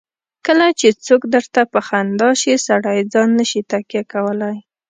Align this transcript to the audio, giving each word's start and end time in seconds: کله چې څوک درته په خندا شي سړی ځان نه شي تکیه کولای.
کله 0.45 0.67
چې 0.79 0.87
څوک 1.05 1.21
درته 1.33 1.61
په 1.73 1.79
خندا 1.87 2.29
شي 2.41 2.53
سړی 2.67 2.99
ځان 3.13 3.29
نه 3.39 3.45
شي 3.49 3.61
تکیه 3.71 4.03
کولای. 4.13 4.57